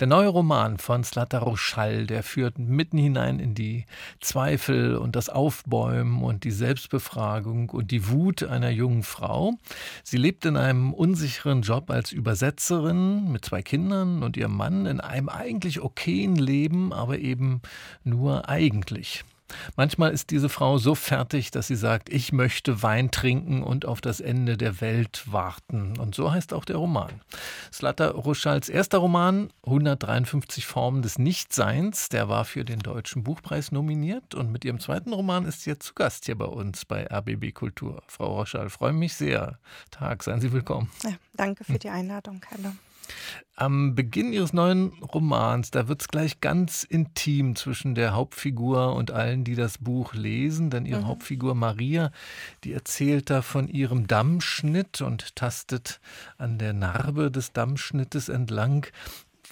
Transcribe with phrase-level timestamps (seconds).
[0.00, 3.84] Der neue Roman von Slatter Rochal, der führt mitten hinein in die
[4.20, 9.54] Zweifel und das Aufbäumen und die Selbstbefragung und die Wut einer jungen Frau.
[10.04, 15.00] Sie lebt in einem unsicheren Job als Übersetzerin mit zwei Kindern und ihrem Mann in
[15.00, 17.60] einem eigentlich okayen Leben, aber eben
[18.04, 19.24] nur eigentlich.
[19.76, 24.00] Manchmal ist diese Frau so fertig, dass sie sagt, ich möchte Wein trinken und auf
[24.00, 25.98] das Ende der Welt warten.
[25.98, 27.20] Und so heißt auch der Roman.
[27.72, 34.34] Slatter Rochals erster Roman, 153 Formen des Nichtseins, der war für den Deutschen Buchpreis nominiert.
[34.34, 37.52] Und mit ihrem zweiten Roman ist sie jetzt zu Gast hier bei uns bei RBB
[37.54, 38.02] Kultur.
[38.06, 39.58] Frau Rochal, freue mich sehr.
[39.90, 40.90] Tag, seien Sie willkommen.
[41.04, 42.40] Ja, danke für die Einladung.
[42.50, 42.72] Hallo.
[43.54, 49.10] Am Beginn Ihres neuen Romans, da wird es gleich ganz intim zwischen der Hauptfigur und
[49.10, 51.08] allen, die das Buch lesen, denn Ihre mhm.
[51.08, 52.12] Hauptfigur Maria,
[52.62, 56.00] die erzählt da von ihrem Dammschnitt und tastet
[56.36, 58.86] an der Narbe des Dammschnittes entlang.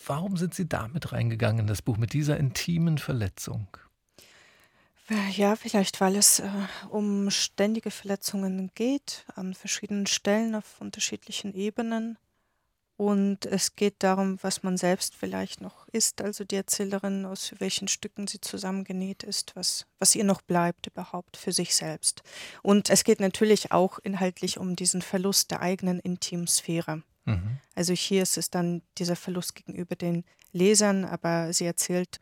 [0.07, 3.67] Warum sind Sie damit reingegangen in das Buch mit dieser intimen Verletzung?
[5.37, 6.49] Ja, vielleicht, weil es äh,
[6.89, 12.19] um ständige Verletzungen geht, an verschiedenen Stellen auf unterschiedlichen Ebenen.
[12.97, 17.89] Und es geht darum, was man selbst vielleicht noch ist, also die Erzählerin, aus welchen
[17.89, 22.23] Stücken sie zusammengenäht ist, was, was ihr noch bleibt überhaupt für sich selbst.
[22.63, 27.03] Und es geht natürlich auch inhaltlich um diesen Verlust der eigenen Intimsphäre.
[27.27, 27.59] Mhm.
[27.75, 32.19] Also hier ist es dann dieser Verlust gegenüber den Lesern, aber sie erzählt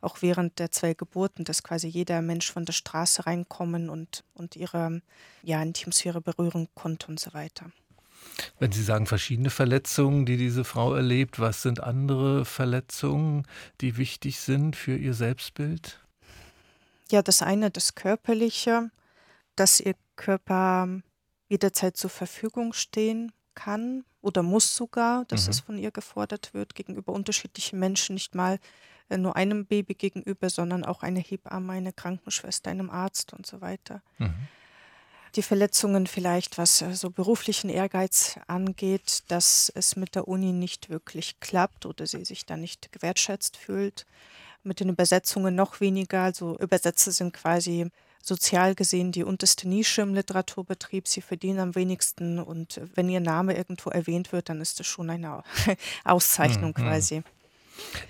[0.00, 4.56] auch während der zwei Geburten, dass quasi jeder Mensch von der Straße reinkommen und, und
[4.56, 5.02] ihre
[5.42, 7.70] ja, Intimsphäre berühren konnte und so weiter.
[8.58, 13.46] Wenn Sie sagen verschiedene Verletzungen, die diese Frau erlebt, was sind andere Verletzungen,
[13.80, 16.00] die wichtig sind für ihr Selbstbild?
[17.10, 18.90] Ja, das eine, das Körperliche,
[19.54, 20.88] dass ihr Körper
[21.48, 25.50] jederzeit zur Verfügung stehen kann oder muss sogar, dass mhm.
[25.50, 28.58] es von ihr gefordert wird gegenüber unterschiedlichen Menschen, nicht mal
[29.08, 33.60] äh, nur einem Baby gegenüber, sondern auch eine Hebamme, eine Krankenschwester, einem Arzt und so
[33.60, 34.02] weiter.
[34.18, 34.34] Mhm
[35.36, 40.88] die Verletzungen vielleicht, was äh, so beruflichen Ehrgeiz angeht, dass es mit der Uni nicht
[40.90, 44.06] wirklich klappt oder sie sich da nicht gewertschätzt fühlt.
[44.64, 46.22] Mit den Übersetzungen noch weniger.
[46.22, 47.86] Also Übersetzer sind quasi
[48.20, 51.06] sozial gesehen die unterste Nische im Literaturbetrieb.
[51.06, 55.10] Sie verdienen am wenigsten und wenn ihr Name irgendwo erwähnt wird, dann ist das schon
[55.10, 55.44] eine
[56.04, 56.82] Auszeichnung mhm.
[56.82, 57.22] quasi.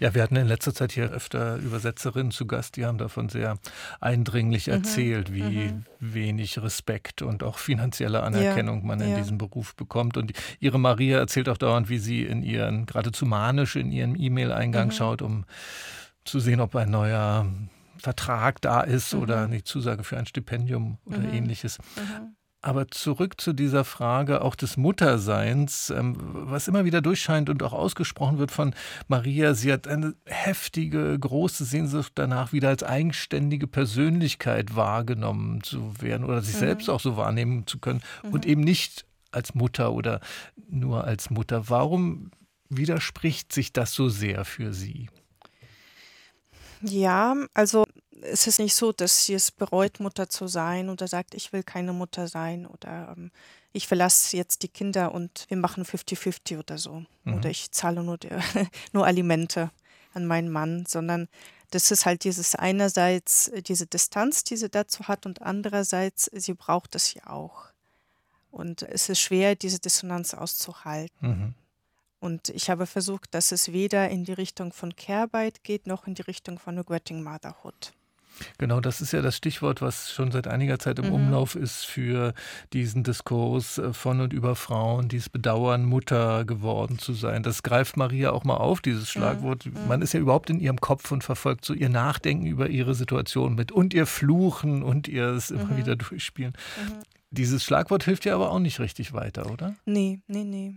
[0.00, 3.58] Ja, wir hatten in letzter Zeit hier öfter Übersetzerinnen zu Gast, die haben davon sehr
[4.00, 4.72] eindringlich mhm.
[4.74, 5.84] erzählt, wie mhm.
[6.00, 8.86] wenig Respekt und auch finanzielle Anerkennung ja.
[8.86, 9.16] man in ja.
[9.16, 10.16] diesem Beruf bekommt.
[10.16, 14.88] Und ihre Maria erzählt auch dauernd, wie sie in ihren, geradezu manisch in ihrem E-Mail-Eingang
[14.88, 14.92] mhm.
[14.92, 15.44] schaut, um
[16.24, 17.46] zu sehen, ob ein neuer
[17.98, 21.34] Vertrag da ist oder eine Zusage für ein Stipendium oder mhm.
[21.34, 21.78] ähnliches.
[22.66, 27.72] Aber zurück zu dieser Frage auch des Mutterseins, ähm, was immer wieder durchscheint und auch
[27.72, 28.74] ausgesprochen wird von
[29.06, 29.54] Maria.
[29.54, 36.42] Sie hat eine heftige, große Sehnsucht danach, wieder als eigenständige Persönlichkeit wahrgenommen zu werden oder
[36.42, 36.58] sich mhm.
[36.58, 38.30] selbst auch so wahrnehmen zu können mhm.
[38.32, 40.18] und eben nicht als Mutter oder
[40.68, 41.68] nur als Mutter.
[41.68, 42.32] Warum
[42.68, 45.08] widerspricht sich das so sehr für Sie?
[46.82, 47.84] Ja, also
[48.22, 51.62] es ist nicht so, dass sie es bereut, Mutter zu sein oder sagt, ich will
[51.62, 53.30] keine Mutter sein oder ähm,
[53.72, 57.04] ich verlasse jetzt die Kinder und wir machen 50-50 oder so.
[57.24, 57.34] Mhm.
[57.34, 58.42] Oder ich zahle nur, der,
[58.92, 59.70] nur Alimente
[60.14, 61.28] an meinen Mann, sondern
[61.70, 66.94] das ist halt dieses einerseits diese Distanz, die sie dazu hat und andererseits, sie braucht
[66.94, 67.66] es ja auch.
[68.50, 71.28] Und es ist schwer, diese Dissonanz auszuhalten.
[71.28, 71.54] Mhm.
[72.18, 76.14] Und ich habe versucht, dass es weder in die Richtung von Care-Arbeit geht, noch in
[76.14, 77.92] die Richtung von Regretting Motherhood.
[78.58, 81.12] Genau, das ist ja das Stichwort, was schon seit einiger Zeit im mhm.
[81.12, 82.34] Umlauf ist für
[82.72, 87.42] diesen Diskurs äh, von und über Frauen, die es bedauern, Mutter geworden zu sein.
[87.42, 89.66] Das greift Maria auch mal auf, dieses Schlagwort.
[89.66, 89.88] Mhm.
[89.88, 93.54] Man ist ja überhaupt in ihrem Kopf und verfolgt so ihr Nachdenken über ihre Situation
[93.54, 95.76] mit und ihr Fluchen und ihr es immer mhm.
[95.76, 96.52] wieder durchspielen.
[96.52, 97.02] Mhm.
[97.30, 99.74] Dieses Schlagwort hilft ja aber auch nicht richtig weiter, oder?
[99.84, 100.74] Nee, nee, nee.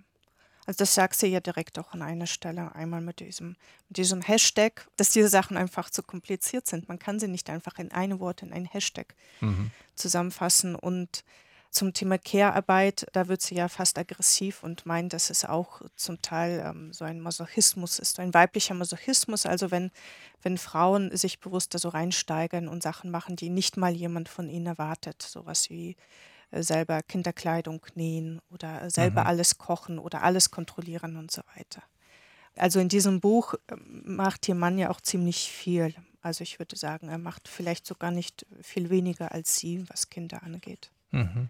[0.70, 3.56] Also das sagt sie ja direkt auch an einer Stelle, einmal mit diesem,
[3.88, 6.88] mit diesem Hashtag, dass diese Sachen einfach zu kompliziert sind.
[6.88, 9.72] Man kann sie nicht einfach in ein Wort, in ein Hashtag mhm.
[9.96, 10.76] zusammenfassen.
[10.76, 11.24] Und
[11.72, 16.22] zum Thema Care-Arbeit, da wird sie ja fast aggressiv und meint, dass es auch zum
[16.22, 19.48] Teil ähm, so ein Masochismus ist, ein weiblicher Masochismus.
[19.48, 19.90] Also wenn,
[20.44, 24.48] wenn Frauen sich bewusst da so reinsteigern und Sachen machen, die nicht mal jemand von
[24.48, 25.98] ihnen erwartet, sowas wie
[26.52, 29.28] selber Kinderkleidung nähen oder selber mhm.
[29.28, 31.84] alles kochen oder alles kontrollieren und so weiter.
[32.56, 35.94] Also in diesem Buch ähm, macht ihr Mann ja auch ziemlich viel.
[36.22, 40.44] Also ich würde sagen, er macht vielleicht sogar nicht viel weniger als sie, was Kinder
[40.44, 40.92] angeht.
[41.12, 41.50] Mhm.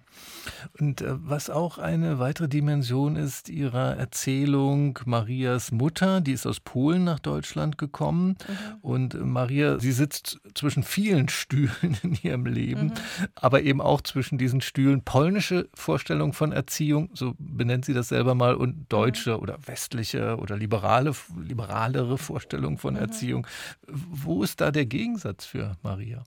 [0.80, 6.62] Und äh, was auch eine weitere Dimension ist ihrer Erzählung, Marias Mutter, die ist aus
[6.62, 8.38] Polen nach Deutschland gekommen.
[8.48, 8.56] Mhm.
[8.82, 12.94] Und Maria, sie sitzt zwischen vielen Stühlen in ihrem Leben, mhm.
[13.36, 18.36] aber eben auch zwischen diesen Stühlen polnische Vorstellung von Erziehung, so benennt sie das selber
[18.36, 19.42] mal, und deutsche mhm.
[19.42, 23.02] oder westliche oder liberale, liberalere Vorstellung von mhm.
[23.02, 23.48] Erziehung.
[23.88, 26.24] Wo ist da der Gegensatz für Maria?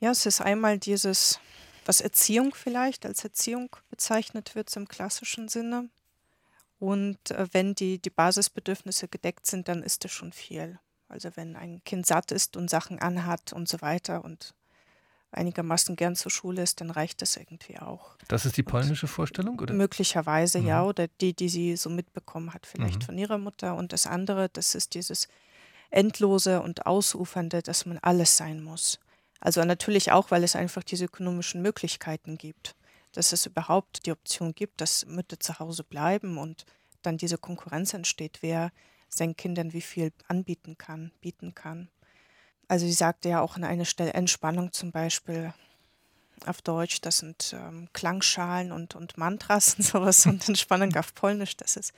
[0.00, 1.38] Ja, es ist einmal dieses
[1.86, 5.88] was Erziehung vielleicht als Erziehung bezeichnet wird im klassischen Sinne.
[6.78, 10.78] Und äh, wenn die, die Basisbedürfnisse gedeckt sind, dann ist das schon viel.
[11.08, 14.54] Also wenn ein Kind satt ist und Sachen anhat und so weiter und
[15.30, 18.16] einigermaßen gern zur Schule ist, dann reicht das irgendwie auch.
[18.28, 19.74] Das ist die polnische und Vorstellung, oder?
[19.74, 20.66] Möglicherweise, mhm.
[20.66, 23.04] ja, oder die, die sie so mitbekommen hat, vielleicht mhm.
[23.04, 23.74] von ihrer Mutter.
[23.76, 25.28] Und das andere, das ist dieses
[25.90, 28.98] Endlose und Ausufernde, dass man alles sein muss.
[29.44, 32.74] Also natürlich auch, weil es einfach diese ökonomischen Möglichkeiten gibt,
[33.12, 36.64] dass es überhaupt die Option gibt, dass Mütter zu Hause bleiben und
[37.02, 38.72] dann diese Konkurrenz entsteht, wer
[39.10, 41.90] seinen Kindern wie viel anbieten kann, bieten kann.
[42.68, 45.52] Also sie sagte ja auch an einer Stelle Entspannung zum Beispiel
[46.46, 51.58] auf Deutsch, das sind ähm, Klangschalen und, und Mantras und sowas und Entspannung auf Polnisch,
[51.58, 51.92] das ist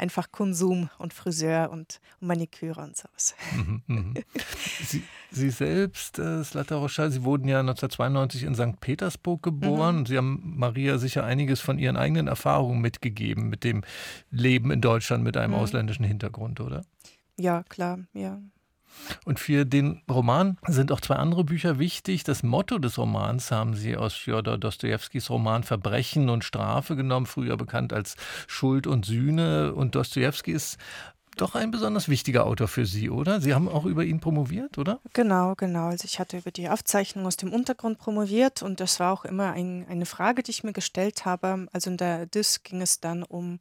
[0.00, 3.34] einfach Konsum und Friseur und, Maniküre und sowas.
[3.54, 4.14] Mhm, mhm.
[4.84, 8.80] Sie, Sie, selbst, äh, Slata Rocha, Sie wurden ja 1992 in St.
[8.80, 10.00] Petersburg geboren.
[10.00, 10.06] Mhm.
[10.06, 13.82] Sie haben Maria sicher einiges von Ihren eigenen Erfahrungen mitgegeben mit dem
[14.30, 15.60] Leben in Deutschland mit einem mhm.
[15.60, 16.82] ausländischen Hintergrund, oder?
[17.38, 18.40] Ja, klar, ja.
[19.24, 22.24] Und für den Roman sind auch zwei andere Bücher wichtig.
[22.24, 27.56] Das Motto des Romans haben sie aus Fjodor Dostojewskis Roman Verbrechen und Strafe genommen, früher
[27.56, 28.16] bekannt als
[28.46, 29.74] Schuld und Sühne.
[29.74, 30.78] Und Dostojewski ist
[31.36, 33.40] doch ein besonders wichtiger Autor für Sie, oder?
[33.40, 35.00] Sie haben auch über ihn promoviert, oder?
[35.12, 35.86] Genau, genau.
[35.86, 39.52] Also ich hatte über die Aufzeichnung aus dem Untergrund promoviert und das war auch immer
[39.52, 41.66] ein, eine Frage, die ich mir gestellt habe.
[41.72, 43.60] Also in der DIS ging es dann um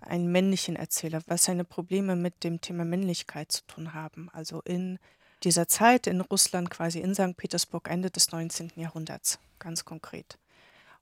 [0.00, 4.28] einen männlichen Erzähler, was seine Probleme mit dem Thema Männlichkeit zu tun haben.
[4.32, 4.98] Also in
[5.44, 7.36] dieser Zeit in Russland, quasi in St.
[7.36, 8.72] Petersburg, Ende des 19.
[8.76, 10.38] Jahrhunderts, ganz konkret.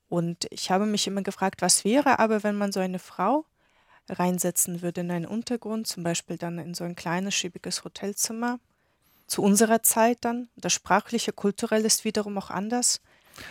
[0.09, 3.45] Und ich habe mich immer gefragt, was wäre aber, wenn man so eine Frau
[4.09, 8.59] reinsetzen würde in einen Untergrund, zum Beispiel dann in so ein kleines, schäbiges Hotelzimmer,
[9.27, 10.47] zu unserer Zeit dann.
[10.55, 13.01] Das sprachliche, kulturell ist wiederum auch anders.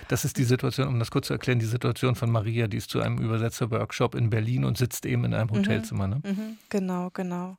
[0.09, 2.91] Das ist die Situation, um das kurz zu erklären, die Situation von Maria, die ist
[2.91, 5.59] zu einem Übersetzer-Workshop in Berlin und sitzt eben in einem mhm.
[5.59, 6.07] Hotelzimmer.
[6.07, 6.21] Ne?
[6.25, 7.57] Mhm, genau, genau.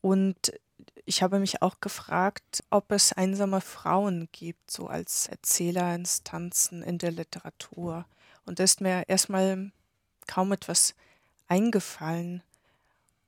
[0.00, 0.52] Und
[1.06, 7.12] ich habe mich auch gefragt, ob es einsame Frauen gibt, so als Erzählerinstanzen in der
[7.12, 8.06] Literatur.
[8.46, 9.70] Und da ist mir erstmal
[10.26, 10.94] kaum etwas
[11.48, 12.42] eingefallen.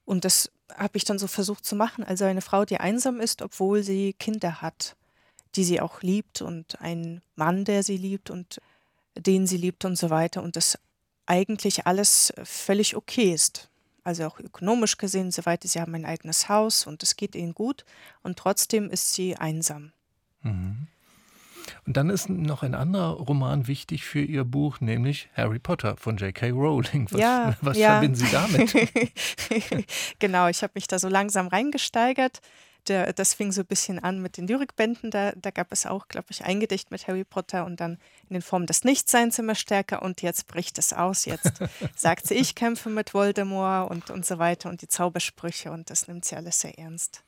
[0.05, 2.05] Und das habe ich dann so versucht zu machen.
[2.05, 4.97] Also eine Frau, die einsam ist, obwohl sie Kinder hat
[5.57, 8.61] die sie auch liebt und einen Mann, der sie liebt und
[9.17, 10.79] den sie liebt und so weiter und das
[11.27, 13.69] eigentlich alles völlig okay ist.
[14.05, 15.67] Also auch ökonomisch gesehen, so weiter.
[15.67, 17.85] Sie haben ein eigenes Haus und es geht ihnen gut
[18.23, 19.93] und trotzdem ist sie einsam.
[20.43, 20.87] Mhm.
[21.85, 26.17] Und dann ist noch ein anderer Roman wichtig für Ihr Buch, nämlich Harry Potter von
[26.17, 26.51] J.K.
[26.51, 27.09] Rowling.
[27.11, 27.93] Was, ja, was ja.
[27.93, 28.73] verbinden Sie damit?
[30.21, 32.41] genau, ich habe mich da so langsam reingesteigert
[32.89, 35.11] der, das fing so ein bisschen an mit den Lyrikbänden.
[35.11, 37.99] Da, da gab es auch, glaube ich, ein Gedicht mit Harry Potter und dann
[38.29, 40.03] in den Formen des Nichtseins immer stärker.
[40.03, 41.25] Und jetzt bricht es aus.
[41.25, 41.53] Jetzt
[41.97, 45.71] sagt sie, ich kämpfe mit Voldemort und, und so weiter und die Zaubersprüche.
[45.71, 47.23] Und das nimmt sie alles sehr ernst.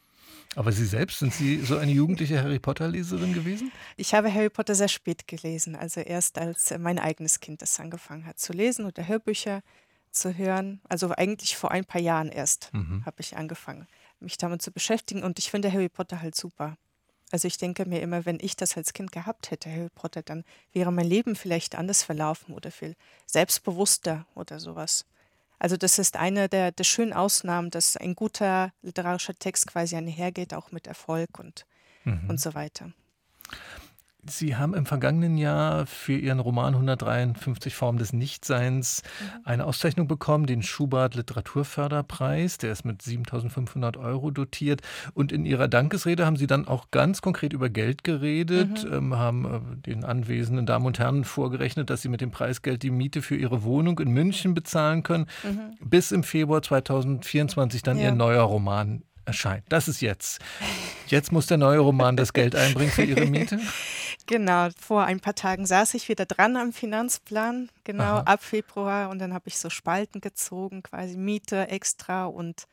[0.56, 3.70] Aber Sie selbst, sind Sie so eine jugendliche Harry Potter-Leserin gewesen?
[3.96, 5.76] Ich habe Harry Potter sehr spät gelesen.
[5.76, 9.62] Also erst als mein eigenes Kind das angefangen hat zu lesen oder Hörbücher
[10.10, 10.80] zu hören.
[10.88, 13.04] Also eigentlich vor ein paar Jahren erst mhm.
[13.04, 13.86] habe ich angefangen
[14.20, 15.22] mich damit zu beschäftigen.
[15.22, 16.76] Und ich finde Harry Potter halt super.
[17.30, 20.44] Also ich denke mir immer, wenn ich das als Kind gehabt hätte, Harry Potter, dann
[20.72, 22.96] wäre mein Leben vielleicht anders verlaufen oder viel
[23.26, 25.04] selbstbewusster oder sowas.
[25.58, 30.54] Also das ist eine der, der schönen Ausnahmen, dass ein guter literarischer Text quasi einhergeht,
[30.54, 31.66] auch mit Erfolg und,
[32.04, 32.30] mhm.
[32.30, 32.92] und so weiter.
[34.30, 39.40] Sie haben im vergangenen Jahr für Ihren Roman 153 Formen des Nichtseins mhm.
[39.44, 42.58] eine Auszeichnung bekommen, den Schubert Literaturförderpreis.
[42.58, 44.82] Der ist mit 7500 Euro dotiert.
[45.14, 48.92] Und in Ihrer Dankesrede haben Sie dann auch ganz konkret über Geld geredet, mhm.
[48.92, 52.90] ähm, haben äh, den anwesenden Damen und Herren vorgerechnet, dass Sie mit dem Preisgeld die
[52.90, 55.76] Miete für Ihre Wohnung in München bezahlen können, mhm.
[55.80, 58.06] bis im Februar 2024 dann ja.
[58.06, 59.64] Ihr neuer Roman erscheint.
[59.68, 60.40] Das ist jetzt.
[61.06, 63.60] Jetzt muss der neue Roman das Geld einbringen für Ihre Miete?
[64.28, 68.22] Genau, vor ein paar Tagen saß ich wieder dran am Finanzplan, genau Aha.
[68.24, 72.68] ab Februar und dann habe ich so Spalten gezogen, quasi Miete extra und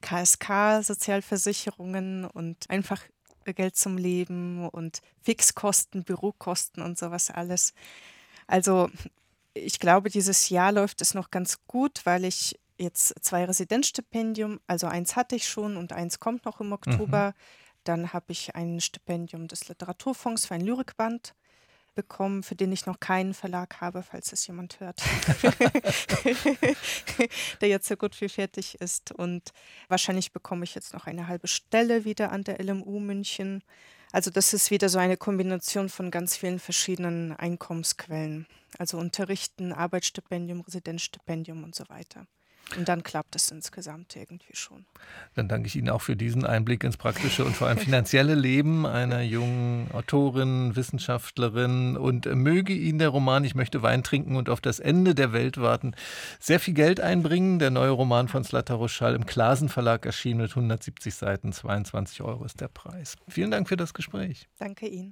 [0.00, 3.02] KSK, Sozialversicherungen und einfach
[3.44, 7.72] Geld zum Leben und Fixkosten, Bürokosten und sowas alles.
[8.48, 8.90] Also
[9.54, 14.88] ich glaube, dieses Jahr läuft es noch ganz gut, weil ich jetzt zwei Residenzstipendium, also
[14.88, 17.28] eins hatte ich schon und eins kommt noch im Oktober.
[17.28, 17.34] Mhm.
[17.86, 21.34] Dann habe ich ein Stipendium des Literaturfonds für ein Lyrikband
[21.94, 25.00] bekommen, für den ich noch keinen Verlag habe, falls es jemand hört,
[27.60, 29.12] der jetzt so gut wie fertig ist.
[29.12, 29.52] Und
[29.88, 33.62] wahrscheinlich bekomme ich jetzt noch eine halbe Stelle wieder an der LMU München.
[34.12, 38.46] Also das ist wieder so eine Kombination von ganz vielen verschiedenen Einkommensquellen.
[38.78, 42.26] Also Unterrichten, Arbeitsstipendium, Residenzstipendium und so weiter.
[42.74, 44.86] Und dann klappt es insgesamt irgendwie schon.
[45.34, 48.86] Dann danke ich Ihnen auch für diesen Einblick ins praktische und vor allem finanzielle Leben
[48.86, 51.96] einer jungen Autorin, Wissenschaftlerin.
[51.96, 55.58] Und möge Ihnen der Roman Ich möchte Wein trinken und auf das Ende der Welt
[55.58, 55.94] warten
[56.40, 57.60] sehr viel Geld einbringen.
[57.60, 61.52] Der neue Roman von Slata Roschall im Klasen Verlag erschienen mit 170 Seiten.
[61.52, 63.14] 22 Euro ist der Preis.
[63.28, 64.48] Vielen Dank für das Gespräch.
[64.58, 65.04] Danke Ihnen.